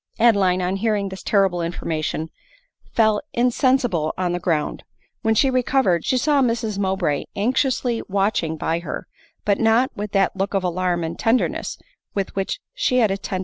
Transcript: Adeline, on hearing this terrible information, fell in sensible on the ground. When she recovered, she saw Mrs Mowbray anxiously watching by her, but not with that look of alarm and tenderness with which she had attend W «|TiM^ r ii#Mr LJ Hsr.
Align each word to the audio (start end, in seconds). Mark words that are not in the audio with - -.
Adeline, 0.17 0.63
on 0.63 0.77
hearing 0.77 1.09
this 1.09 1.21
terrible 1.21 1.61
information, 1.61 2.31
fell 2.91 3.21
in 3.33 3.51
sensible 3.51 4.15
on 4.17 4.31
the 4.31 4.39
ground. 4.39 4.81
When 5.21 5.35
she 5.35 5.51
recovered, 5.51 6.05
she 6.05 6.17
saw 6.17 6.41
Mrs 6.41 6.79
Mowbray 6.79 7.25
anxiously 7.35 8.01
watching 8.09 8.57
by 8.57 8.79
her, 8.79 9.05
but 9.45 9.59
not 9.59 9.91
with 9.95 10.11
that 10.13 10.35
look 10.35 10.55
of 10.55 10.63
alarm 10.63 11.03
and 11.03 11.19
tenderness 11.19 11.77
with 12.15 12.35
which 12.35 12.59
she 12.73 12.97
had 12.97 13.11
attend 13.11 13.19
W 13.21 13.21
«|TiM^ 13.21 13.31
r 13.31 13.35
ii#Mr 13.35 13.37
LJ 13.37 13.39
Hsr. 13.39 13.39